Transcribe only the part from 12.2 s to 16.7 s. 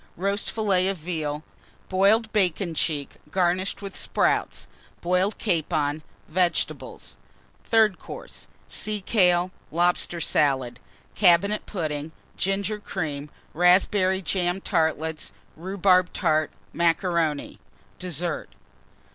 Ginger Cream. Raspberry Jam Tartlets. Rhubarb Tart.